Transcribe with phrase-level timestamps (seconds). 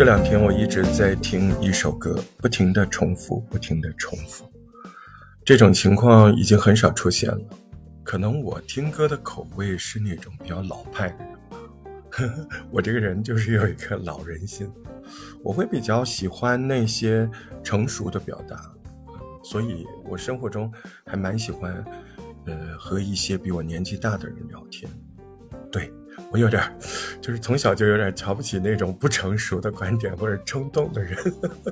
[0.00, 4.50] 这两天我一直在听一首歌，不停的重复，不停的重复。
[5.44, 7.40] 这种情况已经很少出现了。
[8.02, 12.48] 可能我听歌的口味是那种比较老派的人吧。
[12.72, 14.72] 我这个人就是有一颗老人心，
[15.42, 17.28] 我会比较喜欢那些
[17.62, 18.72] 成熟的表达，
[19.42, 20.72] 所以我生活中
[21.04, 21.84] 还蛮喜欢，
[22.46, 24.90] 呃，和一些比我年纪大的人聊天。
[26.30, 26.62] 我有点，
[27.20, 31.16] 就是从小就有点瞧不起那种不成熟的观点或者冲动的人。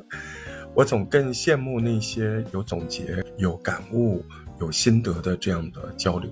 [0.74, 4.24] 我总更羡慕那些有总结、有感悟、
[4.60, 6.30] 有心得的这样的交流。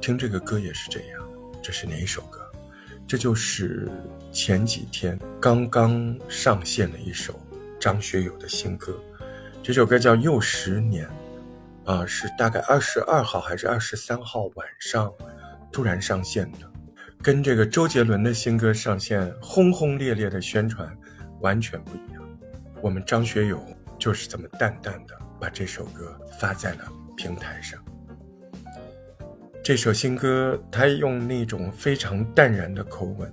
[0.00, 1.22] 听这个歌也是这样。
[1.62, 2.40] 这是哪一首歌？
[3.06, 3.88] 这就是
[4.32, 7.38] 前几天刚刚上线的一首
[7.78, 8.98] 张学友的新歌。
[9.62, 11.08] 这首歌叫《又十年》，
[11.92, 15.12] 啊，是大概二十二号还是二十三号晚上
[15.70, 16.71] 突然上线的。
[17.22, 20.92] 跟这个周杰伦的新歌上线轰轰烈烈的宣传
[21.40, 22.22] 完全不一样，
[22.80, 23.64] 我们张学友
[23.96, 27.80] 就是这么淡淡的把这首歌发在了平台上。
[29.62, 33.32] 这首新歌，他用那种非常淡然的口吻，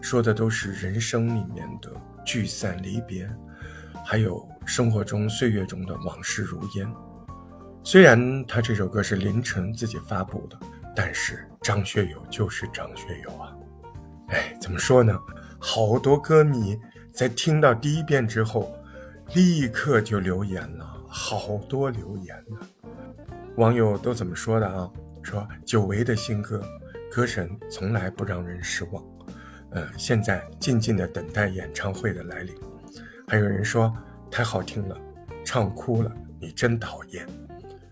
[0.00, 1.88] 说的都是人生里面的
[2.26, 3.30] 聚散离别，
[4.04, 6.92] 还有生活中岁月中的往事如烟。
[7.84, 10.58] 虽然他这首歌是凌晨自己发布的。
[10.94, 13.56] 但是张学友就是张学友啊，
[14.28, 15.18] 哎，怎么说呢？
[15.58, 16.78] 好多歌迷
[17.12, 18.74] 在听到第一遍之后，
[19.34, 22.58] 立刻就留言了，好多留言呢。
[23.56, 24.90] 网友都怎么说的啊？
[25.22, 26.62] 说久违的新歌，
[27.10, 29.04] 歌神从来不让人失望。
[29.70, 32.54] 呃，现在静静的等待演唱会的来临。
[33.28, 33.94] 还有人说
[34.30, 34.96] 太好听了，
[35.44, 37.26] 唱哭了，你真讨厌。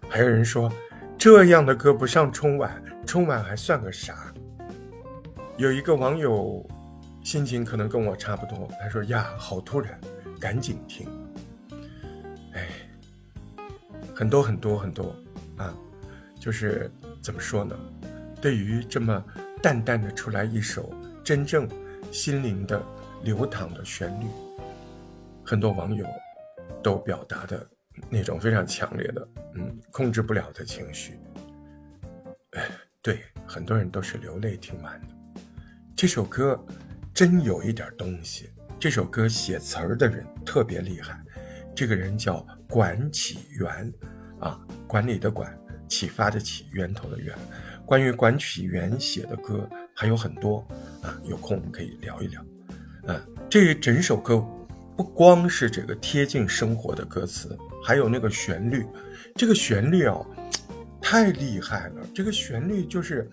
[0.08, 0.72] 还有人说。
[1.18, 4.32] 这样的歌不上春晚，春晚还算个啥？
[5.56, 6.64] 有一个网友
[7.24, 10.00] 心情可能跟我差不多，他说：“呀，好突然，
[10.38, 11.08] 赶紧听。”
[12.54, 12.68] 哎，
[14.14, 15.12] 很多很多很多
[15.56, 15.74] 啊，
[16.38, 16.88] 就是
[17.20, 17.76] 怎么说呢？
[18.40, 19.24] 对于这么
[19.60, 20.88] 淡淡的出来一首
[21.24, 21.68] 真正
[22.12, 22.80] 心灵的
[23.24, 24.26] 流淌的旋律，
[25.44, 26.06] 很多网友
[26.80, 27.66] 都表达的。
[28.10, 31.18] 那种非常强烈的，嗯，控制不了的情绪，
[32.52, 32.68] 哎，
[33.02, 35.08] 对，很多人都是流泪听完的。
[35.96, 36.58] 这首歌
[37.12, 38.50] 真有一点东西。
[38.78, 41.20] 这首歌写词儿的人特别厉害，
[41.74, 43.92] 这个人叫管启源，
[44.40, 45.58] 啊，管理的管，
[45.88, 47.36] 启发的启，源头的源。
[47.84, 50.58] 关于管启源写的歌还有很多，
[51.02, 52.44] 啊，有空我们可以聊一聊。
[53.04, 54.46] 嗯，这整首歌。
[54.96, 57.56] 不光是这个贴近生活的歌词，
[57.88, 58.86] 还有那个旋律，
[59.34, 60.26] 这个旋律哦，
[61.00, 62.06] 太厉害了。
[62.14, 63.26] 这个旋律就是，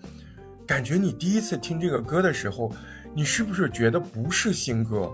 [0.66, 2.72] 感觉你第一次听这个歌的时候，
[3.14, 5.12] 你是不是觉得不是新歌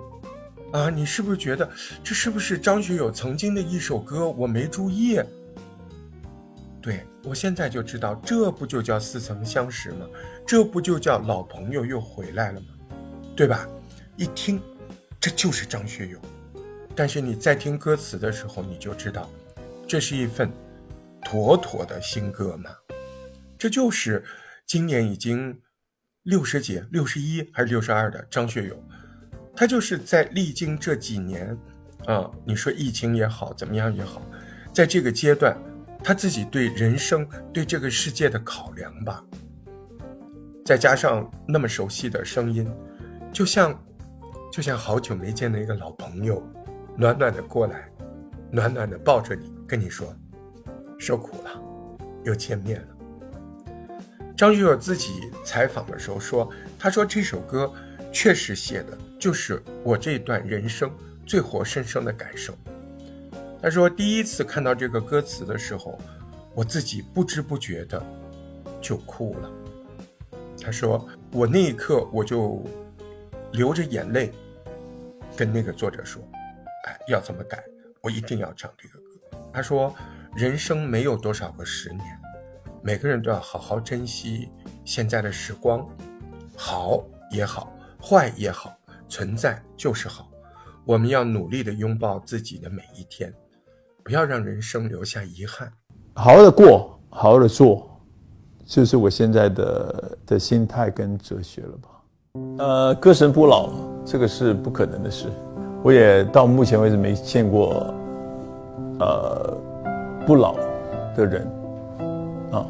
[0.72, 0.88] 啊？
[0.88, 1.68] 你是不是觉得
[2.04, 4.28] 这是不是张学友曾经的一首歌？
[4.30, 5.18] 我没注意。
[6.80, 10.06] 对我现在就知道，这不就叫似曾相识吗？
[10.46, 12.66] 这不就叫老朋友又回来了吗？
[13.34, 13.66] 对吧？
[14.16, 14.62] 一听，
[15.18, 16.20] 这就是张学友。
[16.94, 19.28] 但是你在听歌词的时候，你就知道，
[19.88, 20.52] 这是一份
[21.24, 22.70] 妥妥的新歌嘛。
[23.58, 24.22] 这就是
[24.66, 25.58] 今年已经
[26.24, 28.76] 六十几、六十一还是六十二的张学友，
[29.56, 31.56] 他就是在历经这几年
[32.06, 34.20] 啊，你说疫情也好，怎么样也好，
[34.74, 35.56] 在这个阶段，
[36.04, 39.24] 他自己对人生、对这个世界的考量吧，
[40.64, 42.70] 再加上那么熟悉的声音，
[43.32, 43.84] 就像
[44.52, 46.42] 就像好久没见的一个老朋友。
[46.96, 47.90] 暖暖的过来，
[48.50, 50.14] 暖暖的抱着你，跟你说，
[50.98, 51.50] 受苦了，
[52.24, 52.88] 又见面了。
[54.36, 57.72] 张学友自己采访的时候说：“他说这首歌
[58.12, 60.90] 确实写的就是我这段人生
[61.24, 62.54] 最活生生的感受。”
[63.62, 65.98] 他说：“第一次看到这个歌词的时候，
[66.54, 68.04] 我自己不知不觉的
[68.80, 69.50] 就哭了。”
[70.62, 72.62] 他说：“我那一刻我就
[73.52, 74.30] 流着眼泪
[75.34, 76.22] 跟那个作者说。”
[77.02, 77.62] 哎，要怎么改？
[78.00, 79.04] 我一定要唱这个歌。
[79.52, 79.94] 他说
[80.34, 82.04] ：“人生没有多少个十年，
[82.82, 84.48] 每个人都要好好珍惜
[84.84, 85.86] 现在的时光，
[86.56, 88.74] 好也好，坏也好，
[89.08, 90.28] 存在就是好。
[90.84, 93.32] 我们要努力的拥抱自己的每一天，
[94.02, 95.72] 不要让人生留下遗憾。
[96.14, 98.00] 好好的过，好好的做，
[98.64, 101.88] 就是我现在的的心态跟哲学了吧？
[102.58, 103.70] 呃，歌神不老，
[104.04, 105.30] 这个是不可能的事。”
[105.82, 107.92] 我也到目前为止没见过，
[109.00, 109.56] 呃，
[110.24, 110.54] 不老
[111.16, 111.46] 的人，
[112.52, 112.64] 啊，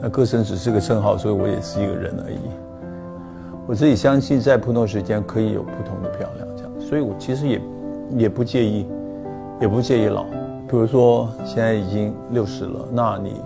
[0.00, 2.38] 那歌神只是个称号，所以我也是一个人而已。
[3.66, 6.72] 我自己相信，在不同时间可以有不同的漂亮，这样。
[6.78, 7.60] 所以我其实也
[8.16, 8.86] 也不介意，
[9.60, 10.24] 也不介意老。
[10.68, 13.40] 比如说现在已经六十了，那你，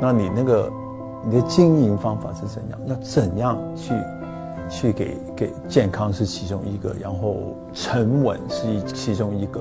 [0.00, 0.70] 那你那个
[1.24, 2.78] 你的经营方法是怎样？
[2.86, 3.94] 要怎样去
[4.68, 9.60] 去给给健康是其中一个，然后沉稳是其中一个，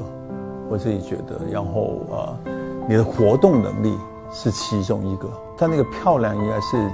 [0.70, 2.38] 我自己觉得，然后啊，
[2.88, 3.98] 你的活动能力
[4.32, 5.30] 是其中一个。
[5.58, 6.92] 但那个漂亮应该是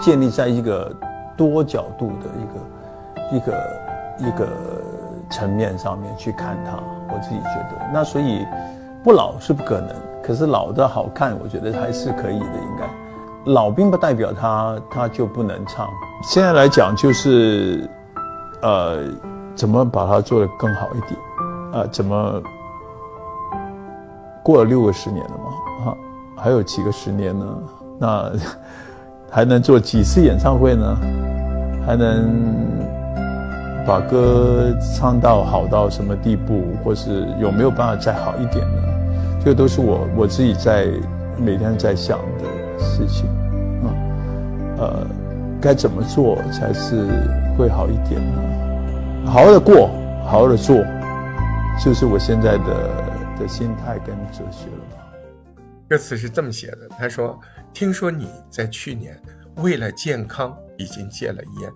[0.00, 0.94] 建立在一个
[1.36, 4.48] 多角度的一个一个一个
[5.30, 6.78] 层面上面去看它。
[7.12, 8.44] 我自己觉得，那所以。
[9.04, 12.44] 不老是不可能，可是老的好看，我觉得还是可以的。
[12.44, 12.84] 应该
[13.46, 15.88] 老并不代表他他就不能唱。
[16.22, 17.88] 现在来讲，就是
[18.60, 19.04] 呃，
[19.54, 21.12] 怎么把它做得更好一点？
[21.72, 22.42] 啊，怎么
[24.42, 25.90] 过了六个十年了嘛？
[25.90, 25.94] 啊，
[26.36, 27.46] 还有几个十年呢？
[27.98, 28.32] 那
[29.30, 30.96] 还能做几次演唱会呢？
[31.86, 32.56] 还能
[33.86, 36.64] 把歌唱到好到什么地步？
[36.82, 38.82] 或是有没有办法再好一点呢？
[39.44, 40.88] 这都是我我自己在
[41.38, 42.44] 每天在想的
[42.78, 43.28] 事情，
[43.84, 43.88] 啊，
[44.78, 45.06] 呃，
[45.60, 47.06] 该怎么做才是
[47.56, 49.26] 会好一点呢？
[49.26, 49.88] 好好的过，
[50.24, 50.76] 好好的做，
[51.82, 55.54] 就是我现在的的心态跟哲学了。
[55.88, 57.38] 歌词是这么写的，他说
[57.72, 59.20] ：“听说你在去年
[59.56, 61.70] 为了健康已经戒了烟，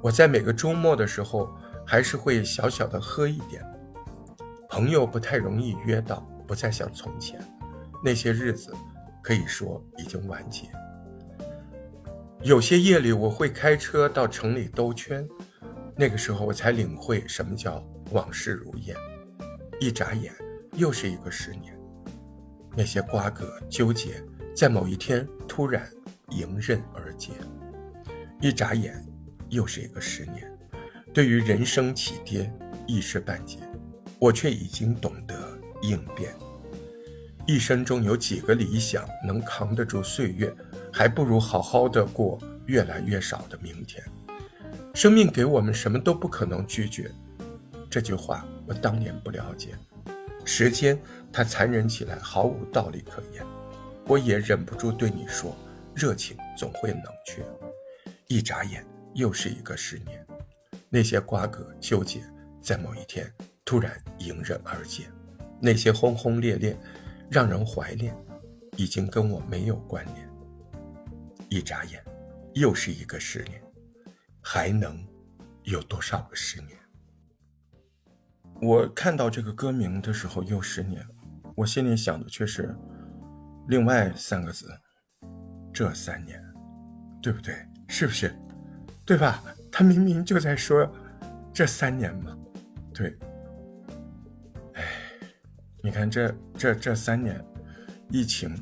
[0.00, 1.48] 我在每个周末的时候
[1.86, 3.62] 还是会小小的喝一点，
[4.68, 7.40] 朋友不太容易约到。”不再像从前，
[8.04, 8.74] 那些日子
[9.22, 10.68] 可以说已经完结。
[12.42, 15.26] 有些夜里我会开车到城里兜圈，
[15.96, 18.96] 那个时候我才领会什么叫往事如烟。
[19.80, 20.32] 一眨眼
[20.74, 21.78] 又是一个十年，
[22.76, 24.22] 那些瓜葛纠结
[24.54, 25.88] 在某一天突然
[26.30, 27.30] 迎刃而解。
[28.40, 29.02] 一眨眼
[29.48, 30.50] 又是一个十年，
[31.14, 32.52] 对于人生起跌
[32.86, 33.58] 一时半解，
[34.18, 35.34] 我却已经懂得。
[35.84, 36.32] 应变，
[37.46, 40.54] 一生中有几个理想能扛得住岁月，
[40.92, 44.02] 还不如好好的过越来越少的明天。
[44.94, 47.10] 生命给我们什么都不可能拒绝，
[47.90, 49.74] 这句话我当年不了解。
[50.44, 51.00] 时间
[51.32, 53.44] 它残忍起来毫无道理可言，
[54.06, 55.56] 我也忍不住对你说：
[55.94, 57.42] 热情总会冷却。
[58.28, 60.24] 一眨眼又是一个十年，
[60.88, 62.22] 那些瓜葛纠结
[62.60, 63.30] 在某一天
[63.64, 65.04] 突然迎刃而解。
[65.60, 66.76] 那些轰轰烈烈，
[67.32, 68.14] 让人怀念，
[68.76, 70.28] 已经跟我没有关联。
[71.48, 72.04] 一眨眼，
[72.52, 73.58] 又是一个十年，
[74.42, 75.02] 还能
[75.62, 76.78] 有多少个十年？
[78.60, 81.02] 我看到这个歌名的时候，又十年，
[81.56, 82.76] 我心里想的却是
[83.66, 84.70] 另外三个字：
[85.72, 86.38] 这三年，
[87.22, 87.54] 对不对？
[87.88, 88.36] 是不是？
[89.06, 89.42] 对吧？
[89.70, 90.86] 他明明就在说
[91.50, 92.36] 这三年嘛，
[92.92, 93.16] 对。
[95.84, 97.44] 你看，这这这三年，
[98.08, 98.56] 疫情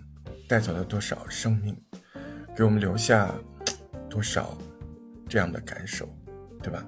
[0.48, 1.76] 带走了多少生命，
[2.56, 3.30] 给我们留下
[4.08, 4.56] 多少
[5.28, 6.08] 这样的感受，
[6.62, 6.82] 对吧？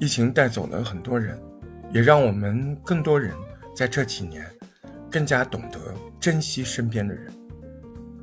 [0.00, 1.40] 疫情带走了很多人，
[1.92, 3.32] 也让我们更多人
[3.76, 4.44] 在这几年
[5.08, 5.78] 更加懂得
[6.18, 7.32] 珍惜身边的人。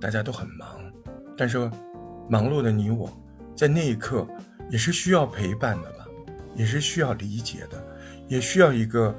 [0.02, 0.68] 大家都很忙，
[1.38, 1.58] 但是
[2.30, 3.10] 忙碌的你我，
[3.56, 4.28] 在那一刻
[4.70, 6.06] 也是需要陪伴的吧，
[6.56, 7.82] 也是需要理解的，
[8.28, 9.18] 也需要一个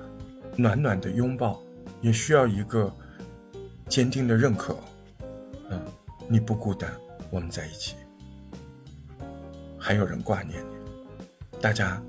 [0.58, 1.58] 暖暖的拥抱。
[2.00, 2.92] 也需要一个
[3.88, 4.76] 坚定的认可，
[5.70, 5.84] 嗯，
[6.28, 6.90] 你不孤单，
[7.30, 7.96] 我们在一起，
[9.78, 11.60] 还有人挂念你。
[11.60, 12.02] 大家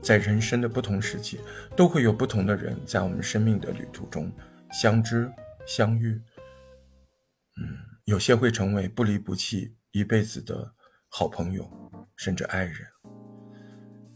[0.00, 1.40] 在人生的不同时期，
[1.74, 4.30] 都会有不同的人在我们生命的旅途中
[4.72, 5.30] 相知
[5.66, 6.20] 相遇，
[7.60, 10.74] 嗯，有些会成为不离不弃一辈子的
[11.08, 11.68] 好朋友，
[12.14, 12.86] 甚至爱人；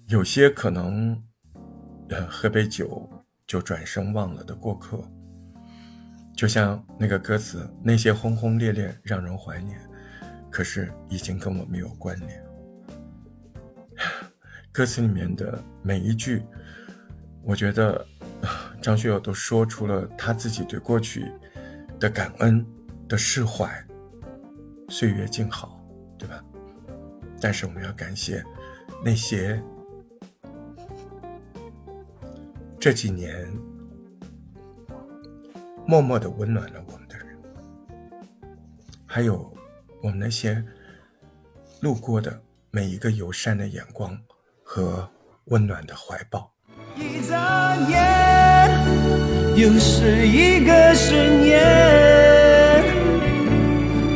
[0.07, 1.21] 有些可能，
[2.09, 3.09] 呃，喝杯酒。
[3.53, 4.99] 就转身忘了的过客，
[6.35, 9.79] 就像那个歌词，那些轰轰烈烈让人怀念，
[10.51, 12.43] 可是已经跟我没有关联。
[14.73, 16.43] 歌词里面的每一句，
[17.43, 18.07] 我觉得
[18.81, 21.31] 张学友都说出了他自己对过去
[22.01, 22.67] 的感恩
[23.07, 23.71] 的释怀。
[24.89, 25.79] 岁月静好，
[26.19, 26.43] 对吧？
[27.39, 28.43] 但是我们要感谢
[29.05, 29.63] 那些。
[32.83, 33.49] 这几年，
[35.87, 37.29] 默默的温暖了我们的人，
[39.07, 39.49] 还有
[40.03, 40.61] 我们那些
[41.79, 44.19] 路过的每一个友善的眼光
[44.65, 45.09] 和
[45.45, 46.53] 温暖的怀抱。
[46.97, 48.69] 一眨眼，
[49.57, 52.83] 又是一个十年，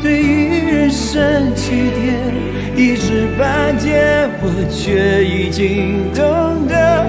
[0.02, 2.35] 对于人生起点。
[2.75, 7.08] 一知半解，我却已经懂得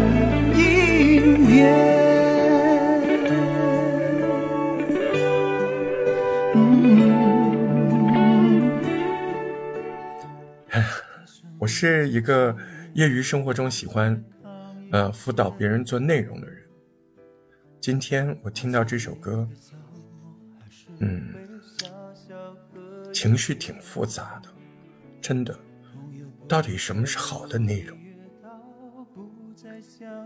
[11.60, 12.56] 我是一个
[12.94, 14.24] 业余生活中喜欢，
[14.92, 16.64] 呃，辅导别人做内容的人。
[17.80, 19.48] 今天我听到这首歌，
[21.00, 21.34] 嗯，
[23.14, 24.50] 情绪挺复杂的，
[25.22, 25.58] 真的。
[26.48, 27.98] 到底什么是好的内容？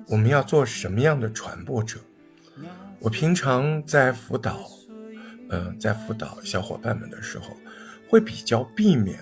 [0.07, 1.99] 我们要做什么样的传播者？
[2.99, 4.69] 我平常在辅导，
[5.49, 7.55] 呃，在辅导小伙伴们的时候，
[8.09, 9.19] 会比较避免。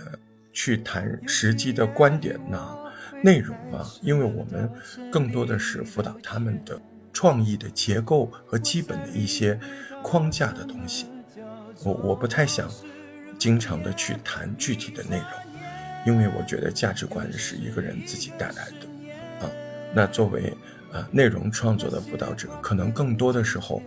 [0.51, 2.77] 去谈实际的观点呐、
[3.23, 4.69] 内容啊，因为我们
[5.11, 6.79] 更多的是辅导他们的
[7.13, 9.59] 创意的结构和基本的一些
[10.01, 11.07] 框架的东西。
[11.83, 12.69] 我我不太想
[13.37, 15.25] 经常的去谈具体的内容，
[16.05, 19.51] 因为我觉得价值观是一个人自己带来的啊。
[19.93, 20.53] 那作为
[20.91, 23.81] 啊内容创作的辅导者，可能更多的时候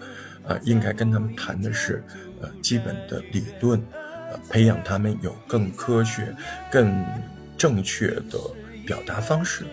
[0.47, 2.03] 啊，应该跟他们谈的是
[2.41, 3.83] 呃基本的理论。
[4.49, 6.35] 培养他们有更科学、
[6.71, 7.05] 更
[7.57, 8.39] 正确的
[8.87, 9.65] 表达方式。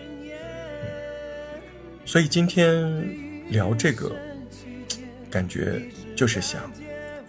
[2.04, 4.10] 所以今天聊这个，
[5.30, 5.82] 感觉
[6.16, 6.60] 就是想，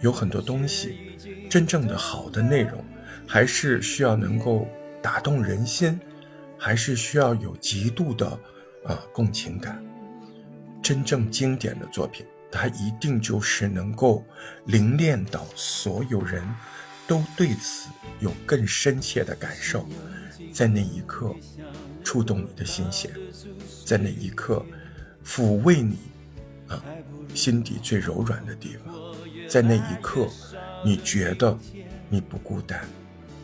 [0.00, 1.16] 有很多东西，
[1.48, 2.84] 真正的好的内容，
[3.26, 4.66] 还是需要能够
[5.00, 6.00] 打动人心，
[6.58, 8.26] 还是需要有极度的
[8.84, 9.80] 啊共情感。
[10.82, 14.24] 真正经典的作品，它一定就是能够
[14.64, 16.42] 凝练到所有人。
[17.06, 17.90] 都对此
[18.20, 19.86] 有更深切的感受，
[20.52, 21.34] 在那一刻
[22.02, 23.10] 触动你的心弦，
[23.84, 24.64] 在那一刻
[25.24, 25.98] 抚慰你
[26.68, 26.82] 啊
[27.34, 28.94] 心底最柔软的地方，
[29.48, 30.28] 在那一刻
[30.84, 31.58] 你觉得
[32.08, 32.84] 你不孤单，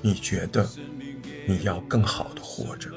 [0.00, 0.66] 你觉得
[1.46, 2.90] 你要更好的活着。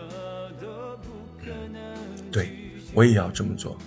[2.31, 3.77] 对我也要这么做，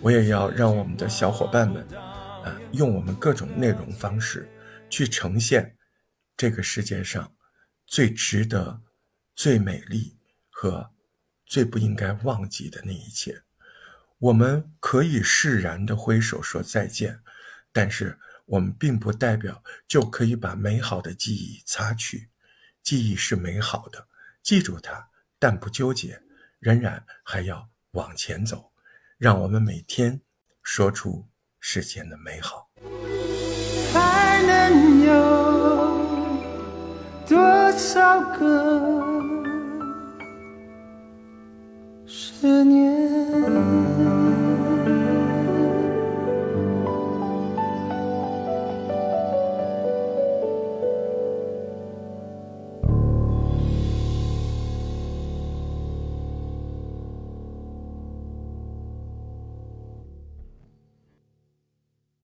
[0.00, 4.46] 我也要让我们的小伙伴们啊用我们各种内容方式
[4.90, 5.74] 去呈现。
[6.38, 7.34] 这个世界上
[7.84, 8.80] 最值得、
[9.34, 10.16] 最美丽
[10.48, 10.92] 和
[11.44, 13.42] 最不应该忘记的那一切，
[14.18, 17.20] 我们可以释然的挥手说再见，
[17.72, 18.16] 但是
[18.46, 22.30] 我们并不代表就可以把美好的记忆擦去。
[22.84, 24.06] 记忆是美好的，
[24.40, 26.22] 记住它，但不纠结，
[26.60, 28.72] 仍然还要往前走。
[29.16, 30.20] 让我们每天
[30.62, 31.28] 说出
[31.58, 32.70] 世间的美好。
[37.28, 37.36] 多
[37.72, 38.80] 少个
[42.06, 44.27] 十年。